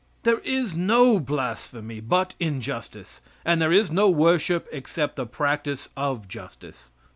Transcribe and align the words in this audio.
There 0.23 0.39
is 0.39 0.73
no 0.75 1.19
blasphemy 1.19 1.99
but 1.99 2.33
injustice, 2.39 3.21
and 3.45 3.61
there 3.61 3.71
is 3.71 3.91
no 3.91 4.09
worship 4.09 4.67
except 4.71 5.15
the 5.15 5.27
practice 5.27 5.89
of 5.95 6.27
justice. 6.27 6.89